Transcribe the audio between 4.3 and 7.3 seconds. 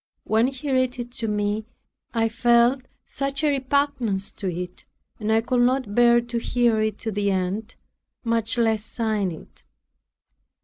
to it, that I could not bear to hear it to the